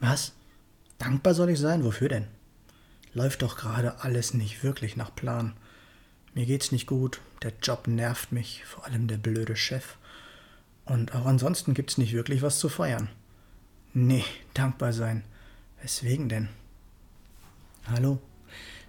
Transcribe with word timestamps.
Was? 0.00 0.32
Dankbar 0.98 1.34
soll 1.34 1.50
ich 1.50 1.58
sein? 1.58 1.84
Wofür 1.84 2.08
denn? 2.08 2.26
Läuft 3.14 3.42
doch 3.42 3.56
gerade 3.56 4.00
alles 4.00 4.34
nicht 4.34 4.62
wirklich 4.62 4.96
nach 4.96 5.14
Plan. 5.14 5.54
Mir 6.34 6.46
geht's 6.46 6.72
nicht 6.72 6.86
gut, 6.86 7.20
der 7.42 7.52
Job 7.62 7.88
nervt 7.88 8.32
mich, 8.32 8.64
vor 8.64 8.84
allem 8.84 9.08
der 9.08 9.16
blöde 9.16 9.56
Chef. 9.56 9.96
Und 10.84 11.14
auch 11.14 11.26
ansonsten 11.26 11.74
gibt's 11.74 11.98
nicht 11.98 12.12
wirklich 12.12 12.42
was 12.42 12.58
zu 12.58 12.68
feiern. 12.68 13.08
Nee, 13.92 14.24
dankbar 14.54 14.92
sein. 14.92 15.24
Weswegen 15.82 16.28
denn? 16.28 16.48
Hallo. 17.86 18.20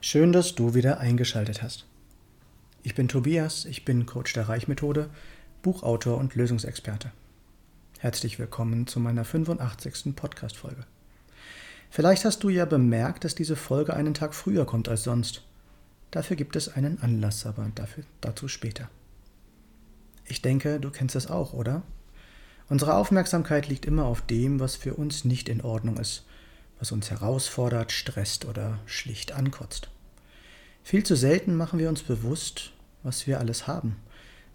Schön, 0.02 0.32
dass 0.32 0.55
du 0.55 0.73
wieder 0.73 1.00
eingeschaltet 1.00 1.62
hast. 1.62 1.86
Ich 2.84 2.96
bin 2.96 3.07
Tobias, 3.07 3.66
ich 3.66 3.84
bin 3.84 4.05
Coach 4.05 4.34
der 4.34 4.48
Reichmethode, 4.48 5.10
Buchautor 5.62 6.18
und 6.18 6.35
Lösungsexperte. 6.35 7.12
Herzlich 7.99 8.40
willkommen 8.40 8.88
zu 8.88 8.99
meiner 8.99 9.26
85. 9.26 10.16
Podcast-Folge. 10.16 10.85
Vielleicht 11.89 12.23
hast 12.25 12.43
du 12.43 12.49
ja 12.49 12.66
bemerkt, 12.66 13.23
dass 13.23 13.35
diese 13.35 13.55
Folge 13.55 13.95
einen 13.95 14.13
Tag 14.13 14.35
früher 14.35 14.66
kommt 14.66 14.88
als 14.88 15.03
sonst. 15.03 15.43
Dafür 16.12 16.35
gibt 16.35 16.55
es 16.55 16.75
einen 16.75 17.02
Anlass, 17.02 17.45
aber 17.45 17.71
dafür, 17.73 18.03
dazu 18.21 18.48
später. 18.48 18.89
Ich 20.25 20.41
denke, 20.41 20.79
du 20.79 20.91
kennst 20.91 21.15
das 21.15 21.29
auch, 21.29 21.53
oder? 21.53 21.81
Unsere 22.67 22.93
Aufmerksamkeit 22.93 23.67
liegt 23.67 23.88
immer 23.88 24.05
auf 24.05 24.21
dem, 24.21 24.59
was 24.59 24.75
für 24.75 24.93
uns 24.93 25.25
nicht 25.25 25.49
in 25.49 25.62
Ordnung 25.62 25.98
ist, 25.98 26.25
was 26.77 26.91
uns 26.91 27.09
herausfordert, 27.09 27.91
stresst 27.91 28.45
oder 28.45 28.77
schlicht 28.85 29.31
ankotzt. 29.31 29.90
Viel 30.84 31.03
zu 31.03 31.15
selten 31.15 31.55
machen 31.55 31.79
wir 31.79 31.90
uns 31.90 32.03
bewusst, 32.03 32.71
was 33.01 33.26
wir 33.26 33.40
alles 33.40 33.65
haben, 33.65 33.95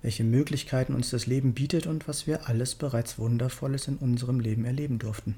welche 0.02 0.22
Möglichkeiten 0.22 0.94
uns 0.94 1.10
das 1.10 1.26
Leben 1.26 1.54
bietet 1.54 1.88
und 1.88 2.06
was 2.06 2.28
wir 2.28 2.48
alles 2.48 2.76
bereits 2.76 3.18
Wundervolles 3.18 3.88
in 3.88 3.96
unserem 3.96 4.38
Leben 4.38 4.64
erleben 4.64 5.00
durften. 5.00 5.34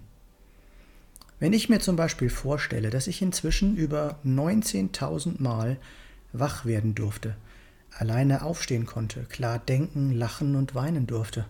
Wenn 1.38 1.52
ich 1.52 1.68
mir 1.68 1.80
zum 1.80 1.96
Beispiel 1.96 2.30
vorstelle, 2.30 2.88
dass 2.88 3.06
ich 3.06 3.20
inzwischen 3.20 3.76
über 3.76 4.18
19.000 4.24 5.42
Mal 5.42 5.76
wach 6.32 6.64
werden 6.64 6.94
durfte, 6.94 7.36
alleine 7.90 8.42
aufstehen 8.42 8.86
konnte, 8.86 9.24
klar 9.24 9.58
denken, 9.58 10.12
lachen 10.12 10.56
und 10.56 10.74
weinen 10.74 11.06
durfte, 11.06 11.44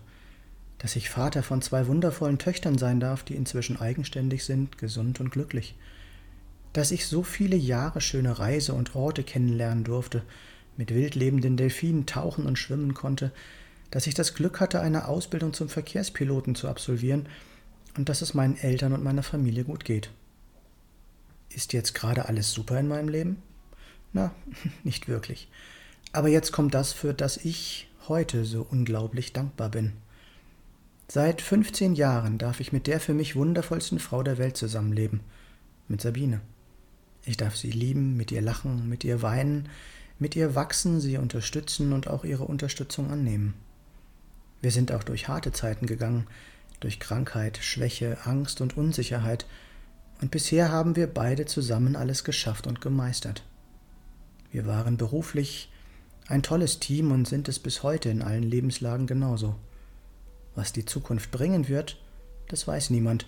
dass 0.77 0.95
ich 0.97 1.09
Vater 1.09 1.41
von 1.41 1.61
zwei 1.61 1.87
wundervollen 1.87 2.37
Töchtern 2.37 2.77
sein 2.77 2.99
darf, 2.99 3.23
die 3.23 3.35
inzwischen 3.35 3.79
eigenständig 3.79 4.43
sind, 4.43 4.77
gesund 4.77 5.21
und 5.21 5.31
glücklich, 5.31 5.75
dass 6.73 6.91
ich 6.91 7.07
so 7.07 7.23
viele 7.23 7.55
Jahre 7.55 8.01
schöne 8.01 8.39
Reise 8.39 8.73
und 8.73 8.93
Orte 8.93 9.23
kennenlernen 9.23 9.85
durfte, 9.85 10.21
mit 10.75 10.93
wildlebenden 10.93 11.55
Delfinen 11.55 12.05
tauchen 12.05 12.45
und 12.45 12.59
schwimmen 12.59 12.93
konnte, 12.93 13.31
dass 13.89 14.05
ich 14.05 14.13
das 14.13 14.35
Glück 14.35 14.59
hatte, 14.59 14.81
eine 14.81 15.07
Ausbildung 15.07 15.53
zum 15.53 15.69
Verkehrspiloten 15.69 16.55
zu 16.55 16.67
absolvieren 16.67 17.27
und 17.97 18.09
dass 18.09 18.21
es 18.21 18.33
meinen 18.33 18.57
Eltern 18.57 18.93
und 18.93 19.03
meiner 19.03 19.23
Familie 19.23 19.63
gut 19.63 19.83
geht. 19.83 20.11
Ist 21.49 21.73
jetzt 21.73 21.93
gerade 21.93 22.27
alles 22.27 22.51
super 22.51 22.79
in 22.79 22.87
meinem 22.87 23.09
Leben? 23.09 23.41
Na, 24.13 24.31
nicht 24.83 25.07
wirklich. 25.07 25.49
Aber 26.13 26.29
jetzt 26.29 26.51
kommt 26.51 26.73
das, 26.73 26.93
für 26.93 27.13
das 27.13 27.37
ich 27.37 27.89
heute 28.07 28.45
so 28.45 28.65
unglaublich 28.69 29.33
dankbar 29.33 29.69
bin. 29.69 29.93
Seit 31.09 31.41
15 31.41 31.95
Jahren 31.95 32.37
darf 32.37 32.59
ich 32.59 32.71
mit 32.71 32.87
der 32.87 32.99
für 32.99 33.13
mich 33.13 33.35
wundervollsten 33.35 33.99
Frau 33.99 34.23
der 34.23 34.37
Welt 34.37 34.57
zusammenleben, 34.57 35.21
mit 35.87 36.01
Sabine. 36.01 36.41
Ich 37.25 37.37
darf 37.37 37.55
sie 37.55 37.71
lieben, 37.71 38.15
mit 38.15 38.31
ihr 38.31 38.41
lachen, 38.41 38.87
mit 38.87 39.03
ihr 39.03 39.21
weinen, 39.21 39.69
mit 40.19 40.35
ihr 40.35 40.55
wachsen, 40.55 40.99
sie 40.99 41.17
unterstützen 41.17 41.93
und 41.93 42.07
auch 42.07 42.23
ihre 42.23 42.43
Unterstützung 42.43 43.09
annehmen. 43.09 43.53
Wir 44.61 44.71
sind 44.71 44.91
auch 44.91 45.03
durch 45.03 45.27
harte 45.27 45.51
Zeiten 45.51 45.85
gegangen, 45.85 46.27
durch 46.79 46.99
Krankheit, 46.99 47.57
Schwäche, 47.61 48.17
Angst 48.25 48.61
und 48.61 48.77
Unsicherheit, 48.77 49.45
und 50.19 50.31
bisher 50.31 50.71
haben 50.71 50.95
wir 50.95 51.07
beide 51.07 51.45
zusammen 51.45 51.95
alles 51.95 52.23
geschafft 52.23 52.65
und 52.65 52.81
gemeistert. 52.81 53.43
Wir 54.51 54.65
waren 54.65 54.97
beruflich 54.97 55.71
ein 56.27 56.43
tolles 56.43 56.79
Team 56.79 57.11
und 57.11 57.27
sind 57.27 57.47
es 57.47 57.59
bis 57.59 57.83
heute 57.83 58.09
in 58.09 58.21
allen 58.21 58.43
Lebenslagen 58.43 59.07
genauso. 59.07 59.55
Was 60.55 60.73
die 60.73 60.85
Zukunft 60.85 61.31
bringen 61.31 61.67
wird, 61.67 62.01
das 62.47 62.67
weiß 62.67 62.89
niemand, 62.89 63.25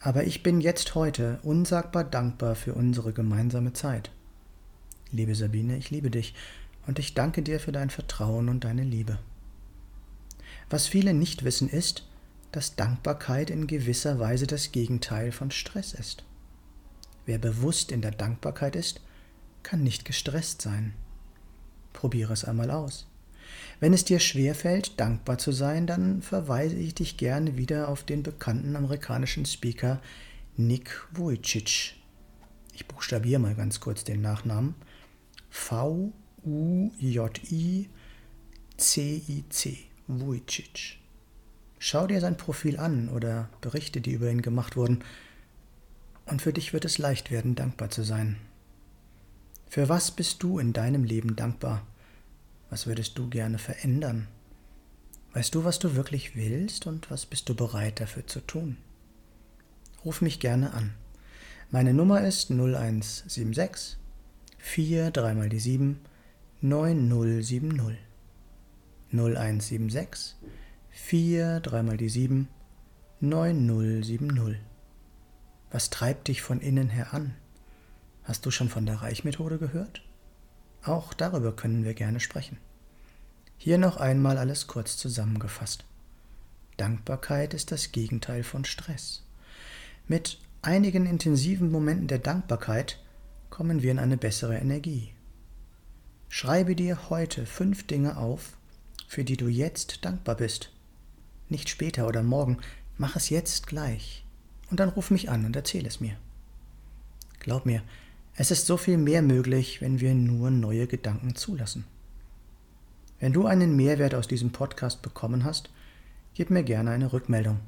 aber 0.00 0.24
ich 0.24 0.42
bin 0.42 0.60
jetzt 0.60 0.94
heute 0.94 1.38
unsagbar 1.42 2.04
dankbar 2.04 2.56
für 2.56 2.74
unsere 2.74 3.12
gemeinsame 3.12 3.72
Zeit. 3.72 4.10
Liebe 5.12 5.34
Sabine, 5.34 5.76
ich 5.76 5.90
liebe 5.90 6.10
dich 6.10 6.34
und 6.86 6.98
ich 6.98 7.14
danke 7.14 7.42
dir 7.42 7.60
für 7.60 7.72
dein 7.72 7.90
Vertrauen 7.90 8.48
und 8.48 8.64
deine 8.64 8.82
Liebe. 8.82 9.18
Was 10.68 10.86
viele 10.86 11.14
nicht 11.14 11.44
wissen 11.44 11.68
ist, 11.68 12.06
dass 12.54 12.76
Dankbarkeit 12.76 13.50
in 13.50 13.66
gewisser 13.66 14.18
Weise 14.18 14.46
das 14.46 14.70
Gegenteil 14.72 15.32
von 15.32 15.50
Stress 15.50 15.92
ist. 15.92 16.24
Wer 17.26 17.38
bewusst 17.38 17.90
in 17.90 18.00
der 18.02 18.12
Dankbarkeit 18.12 18.76
ist, 18.76 19.00
kann 19.62 19.82
nicht 19.82 20.04
gestresst 20.04 20.62
sein. 20.62 20.94
Probiere 21.92 22.32
es 22.32 22.44
einmal 22.44 22.70
aus. 22.70 23.08
Wenn 23.80 23.92
es 23.92 24.04
dir 24.04 24.20
schwerfällt, 24.20 25.00
dankbar 25.00 25.38
zu 25.38 25.50
sein, 25.52 25.86
dann 25.86 26.22
verweise 26.22 26.76
ich 26.76 26.94
dich 26.94 27.16
gerne 27.16 27.56
wieder 27.56 27.88
auf 27.88 28.04
den 28.04 28.22
bekannten 28.22 28.76
amerikanischen 28.76 29.46
Speaker 29.46 30.00
Nick 30.56 31.04
Vujicic. 31.12 31.94
Ich 32.72 32.86
buchstabiere 32.86 33.40
mal 33.40 33.54
ganz 33.54 33.80
kurz 33.80 34.04
den 34.04 34.20
Nachnamen. 34.20 34.74
V-U-J-I-C-I-C. 35.50 36.28
Vujicic. 40.06 41.03
Schau 41.86 42.06
dir 42.06 42.22
sein 42.22 42.38
Profil 42.38 42.78
an 42.78 43.10
oder 43.10 43.50
Berichte, 43.60 44.00
die 44.00 44.12
über 44.12 44.30
ihn 44.30 44.40
gemacht 44.40 44.74
wurden, 44.74 45.04
und 46.24 46.40
für 46.40 46.54
dich 46.54 46.72
wird 46.72 46.86
es 46.86 46.96
leicht 46.96 47.30
werden, 47.30 47.56
dankbar 47.56 47.90
zu 47.90 48.02
sein. 48.02 48.38
Für 49.68 49.90
was 49.90 50.10
bist 50.10 50.42
du 50.42 50.58
in 50.58 50.72
deinem 50.72 51.04
Leben 51.04 51.36
dankbar? 51.36 51.86
Was 52.70 52.86
würdest 52.86 53.18
du 53.18 53.28
gerne 53.28 53.58
verändern? 53.58 54.28
Weißt 55.34 55.54
du, 55.54 55.64
was 55.64 55.78
du 55.78 55.94
wirklich 55.94 56.34
willst 56.34 56.86
und 56.86 57.10
was 57.10 57.26
bist 57.26 57.50
du 57.50 57.54
bereit 57.54 58.00
dafür 58.00 58.26
zu 58.26 58.40
tun? 58.40 58.78
Ruf 60.06 60.22
mich 60.22 60.40
gerne 60.40 60.72
an. 60.72 60.94
Meine 61.70 61.92
Nummer 61.92 62.26
ist 62.26 62.50
0176 62.50 63.98
4 64.56 65.10
3 65.10 65.34
mal 65.34 65.50
die 65.50 65.60
7 65.60 66.00
9070 66.62 67.98
0176 69.12 70.34
4, 70.96 71.58
3 71.58 71.82
mal 71.82 71.96
die 71.96 72.08
7, 72.08 72.48
9070. 73.20 74.60
Was 75.72 75.90
treibt 75.90 76.28
dich 76.28 76.40
von 76.40 76.60
innen 76.60 76.88
her 76.88 77.12
an? 77.12 77.34
Hast 78.22 78.46
du 78.46 78.52
schon 78.52 78.68
von 78.68 78.86
der 78.86 79.02
Reichmethode 79.02 79.58
gehört? 79.58 80.02
Auch 80.84 81.12
darüber 81.12 81.54
können 81.54 81.84
wir 81.84 81.94
gerne 81.94 82.20
sprechen. 82.20 82.58
Hier 83.58 83.76
noch 83.76 83.96
einmal 83.96 84.38
alles 84.38 84.68
kurz 84.68 84.96
zusammengefasst. 84.96 85.84
Dankbarkeit 86.76 87.54
ist 87.54 87.72
das 87.72 87.90
Gegenteil 87.90 88.44
von 88.44 88.64
Stress. 88.64 89.24
Mit 90.06 90.38
einigen 90.62 91.06
intensiven 91.06 91.72
Momenten 91.72 92.06
der 92.06 92.20
Dankbarkeit 92.20 93.00
kommen 93.50 93.82
wir 93.82 93.90
in 93.90 93.98
eine 93.98 94.16
bessere 94.16 94.58
Energie. 94.58 95.12
Schreibe 96.28 96.76
dir 96.76 97.10
heute 97.10 97.46
fünf 97.46 97.84
Dinge 97.84 98.16
auf, 98.16 98.56
für 99.08 99.24
die 99.24 99.36
du 99.36 99.48
jetzt 99.48 100.04
dankbar 100.04 100.36
bist. 100.36 100.70
Nicht 101.48 101.68
später 101.68 102.06
oder 102.06 102.22
morgen, 102.22 102.58
mach 102.98 103.16
es 103.16 103.30
jetzt 103.30 103.66
gleich. 103.66 104.24
Und 104.70 104.80
dann 104.80 104.88
ruf 104.88 105.10
mich 105.10 105.30
an 105.30 105.44
und 105.44 105.56
erzähl 105.56 105.86
es 105.86 106.00
mir. 106.00 106.16
Glaub 107.38 107.66
mir, 107.66 107.82
es 108.36 108.50
ist 108.50 108.66
so 108.66 108.76
viel 108.76 108.98
mehr 108.98 109.22
möglich, 109.22 109.80
wenn 109.80 110.00
wir 110.00 110.14
nur 110.14 110.50
neue 110.50 110.86
Gedanken 110.86 111.34
zulassen. 111.36 111.84
Wenn 113.20 113.32
du 113.32 113.46
einen 113.46 113.76
Mehrwert 113.76 114.14
aus 114.14 114.26
diesem 114.26 114.50
Podcast 114.50 115.02
bekommen 115.02 115.44
hast, 115.44 115.70
gib 116.34 116.50
mir 116.50 116.64
gerne 116.64 116.90
eine 116.90 117.12
Rückmeldung. 117.12 117.60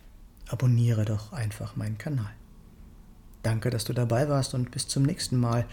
abonniere 0.47 1.05
doch 1.05 1.33
einfach 1.33 1.75
meinen 1.75 1.97
Kanal. 1.97 2.31
Danke, 3.43 3.69
dass 3.69 3.83
du 3.83 3.93
dabei 3.93 4.29
warst 4.29 4.53
und 4.53 4.71
bis 4.71 4.87
zum 4.87 5.03
nächsten 5.03 5.37
Mal 5.37 5.65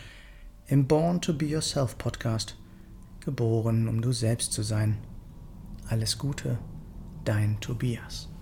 im 0.67 0.87
Born 0.87 1.21
to 1.21 1.35
Be 1.35 1.47
Yourself 1.47 1.99
Podcast. 1.99 2.57
Geboren, 3.21 3.89
um 3.89 4.03
du 4.03 4.13
selbst 4.13 4.53
zu 4.53 4.63
sein. 4.63 4.99
Alles 5.89 6.19
Gute, 6.19 6.59
dein 7.25 7.61
Tobias. 7.61 8.34